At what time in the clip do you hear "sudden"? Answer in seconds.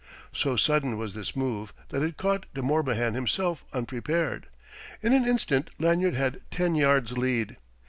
0.55-0.97